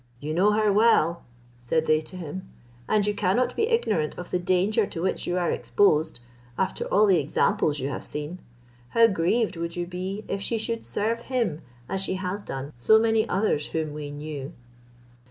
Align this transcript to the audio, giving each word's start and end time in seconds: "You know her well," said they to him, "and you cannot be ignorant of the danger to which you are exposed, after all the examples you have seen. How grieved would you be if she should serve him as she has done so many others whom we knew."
"You 0.19 0.33
know 0.33 0.53
her 0.53 0.73
well," 0.73 1.21
said 1.59 1.85
they 1.85 2.01
to 2.01 2.17
him, 2.17 2.49
"and 2.87 3.05
you 3.05 3.13
cannot 3.13 3.55
be 3.55 3.67
ignorant 3.67 4.17
of 4.17 4.31
the 4.31 4.39
danger 4.39 4.87
to 4.87 4.99
which 4.99 5.27
you 5.27 5.37
are 5.37 5.51
exposed, 5.51 6.21
after 6.57 6.85
all 6.85 7.05
the 7.05 7.19
examples 7.19 7.79
you 7.79 7.87
have 7.89 8.03
seen. 8.03 8.39
How 8.97 9.05
grieved 9.05 9.57
would 9.57 9.75
you 9.75 9.85
be 9.85 10.25
if 10.27 10.41
she 10.41 10.57
should 10.57 10.85
serve 10.87 11.19
him 11.29 11.61
as 11.87 12.01
she 12.01 12.15
has 12.15 12.41
done 12.41 12.73
so 12.79 12.97
many 12.97 13.29
others 13.29 13.67
whom 13.67 13.93
we 13.93 14.09
knew." 14.09 14.53